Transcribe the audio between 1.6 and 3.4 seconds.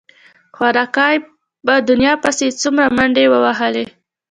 په دنيا پسې يې څومره منډې